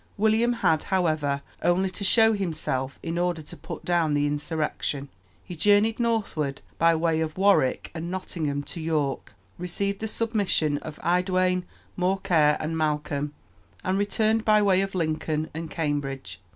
William 0.17 0.53
had, 0.53 0.81
however, 0.85 1.43
only 1.61 1.91
to 1.91 2.03
show 2.03 2.33
himself 2.33 2.97
in 3.03 3.19
order 3.19 3.43
to 3.43 3.55
put 3.55 3.85
down 3.85 4.15
the 4.15 4.25
insurrection. 4.25 5.09
He 5.43 5.55
journeyed 5.55 5.99
northward, 5.99 6.61
by 6.79 6.95
way 6.95 7.21
of 7.21 7.37
Warwick 7.37 7.91
and 7.93 8.09
Nottingham, 8.09 8.63
to 8.63 8.81
York, 8.81 9.35
received 9.59 9.99
the 9.99 10.07
submission 10.07 10.79
of 10.79 10.97
Eadwine, 11.03 11.65
Morkere, 11.95 12.57
and 12.59 12.75
Malcolm, 12.75 13.35
and 13.83 13.99
returned 13.99 14.43
by 14.43 14.59
way 14.59 14.81
of 14.81 14.95
Lincoln 14.95 15.51
and 15.53 15.69
Cambridge. 15.69 16.39